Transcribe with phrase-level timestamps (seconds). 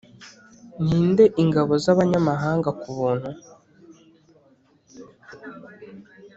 [0.85, 3.29] ninde ingabo z'abanyamahanga kubuntu